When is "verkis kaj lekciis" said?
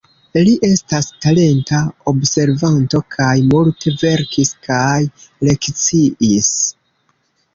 4.03-6.51